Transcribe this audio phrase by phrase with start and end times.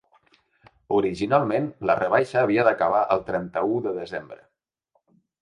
[0.99, 4.41] Originalment, la rebaixa havia d’acabar el trenta-u de desembre.